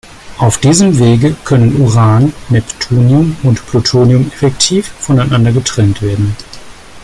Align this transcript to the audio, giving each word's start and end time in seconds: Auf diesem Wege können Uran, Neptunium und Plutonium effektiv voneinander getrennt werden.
Auf 0.39 0.57
diesem 0.57 0.97
Wege 0.97 1.35
können 1.45 1.79
Uran, 1.79 2.33
Neptunium 2.49 3.37
und 3.43 3.63
Plutonium 3.67 4.29
effektiv 4.33 4.87
voneinander 4.87 5.51
getrennt 5.51 6.01
werden. 6.01 6.35